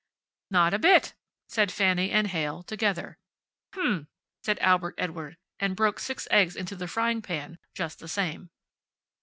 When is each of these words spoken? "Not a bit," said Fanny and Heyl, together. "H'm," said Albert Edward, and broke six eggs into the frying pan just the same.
"Not 0.49 0.73
a 0.73 0.79
bit," 0.79 1.13
said 1.47 1.71
Fanny 1.71 2.09
and 2.09 2.25
Heyl, 2.25 2.63
together. 2.63 3.19
"H'm," 3.71 4.07
said 4.43 4.57
Albert 4.57 4.95
Edward, 4.97 5.37
and 5.59 5.75
broke 5.75 5.99
six 5.99 6.27
eggs 6.31 6.55
into 6.55 6.75
the 6.75 6.87
frying 6.87 7.21
pan 7.21 7.59
just 7.75 7.99
the 7.99 8.07
same. 8.07 8.49